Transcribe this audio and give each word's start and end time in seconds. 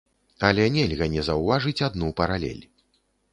Але 0.47 0.63
нельга 0.77 1.07
не 1.15 1.25
заўважыць 1.27 1.85
адну 1.89 2.09
паралель. 2.23 2.65